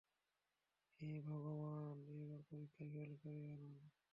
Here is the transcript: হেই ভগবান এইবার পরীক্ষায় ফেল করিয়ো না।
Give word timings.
হেই 0.99 1.17
ভগবান 1.27 1.97
এইবার 2.11 2.41
পরীক্ষায় 2.49 2.89
ফেল 2.93 3.11
করিয়ো 3.21 3.53
না। 3.63 3.71